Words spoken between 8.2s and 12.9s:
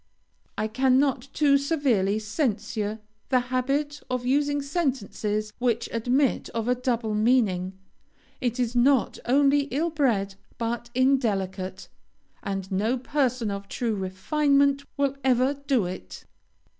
It is not only ill bred, but indelicate, and